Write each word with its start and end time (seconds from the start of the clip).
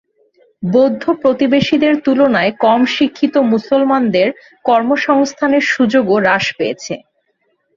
বৌদ্ধ 0.63 1.03
প্রতিবেশীদের 1.21 1.93
তুলনায় 2.05 2.51
কম 2.63 2.81
শিক্ষিত 2.95 3.35
মুসলমানদের 3.51 4.27
কর্মসংস্থানের 4.65 5.63
সুযোগও 5.73 6.17
হ্রাস 6.19 6.45
পেয়েছে। 6.57 6.93